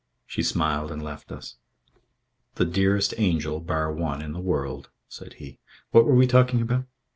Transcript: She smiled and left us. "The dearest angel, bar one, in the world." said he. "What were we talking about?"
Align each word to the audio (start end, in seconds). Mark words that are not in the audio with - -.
She 0.25 0.41
smiled 0.41 0.89
and 0.89 0.99
left 1.03 1.31
us. 1.31 1.57
"The 2.55 2.65
dearest 2.65 3.13
angel, 3.19 3.59
bar 3.59 3.93
one, 3.93 4.19
in 4.23 4.31
the 4.33 4.39
world." 4.41 4.89
said 5.07 5.33
he. 5.33 5.59
"What 5.91 6.05
were 6.05 6.15
we 6.15 6.25
talking 6.25 6.59
about?" 6.59 6.85